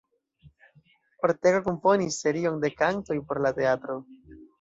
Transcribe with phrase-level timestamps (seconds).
[1.27, 3.99] Ortega komponis serion de kantoj por la teatro.